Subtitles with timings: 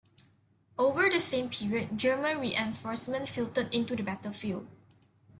[0.79, 4.65] Over the same period, German reinforcements filtered into the battlefield.